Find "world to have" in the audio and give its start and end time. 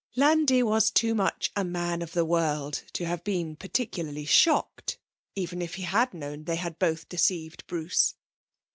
2.25-3.23